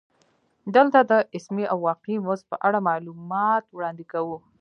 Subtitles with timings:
[0.75, 4.37] دلته د اسمي او واقعي مزد په اړه معلومات وړاندې کوو